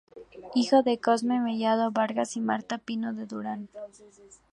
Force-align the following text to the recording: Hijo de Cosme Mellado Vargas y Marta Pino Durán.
Hijo 0.55 0.81
de 0.81 0.99
Cosme 0.99 1.39
Mellado 1.41 1.91
Vargas 1.91 2.35
y 2.35 2.41
Marta 2.41 2.79
Pino 2.79 3.13
Durán. 3.13 3.69